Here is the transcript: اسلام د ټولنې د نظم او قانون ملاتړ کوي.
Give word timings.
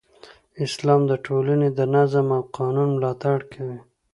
اسلام 0.65 1.01
د 1.11 1.13
ټولنې 1.25 1.69
د 1.77 1.79
نظم 1.95 2.27
او 2.37 2.41
قانون 2.57 2.89
ملاتړ 2.97 3.37
کوي. 3.51 3.79